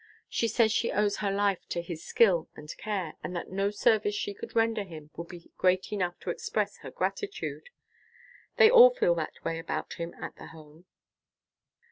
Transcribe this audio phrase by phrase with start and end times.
[0.27, 3.69] She says she owes her own life to his skill and care, and that no
[3.69, 7.69] service she could render him would be great enough to express her gratitude.
[8.57, 10.85] They all feel that way about him at the Home."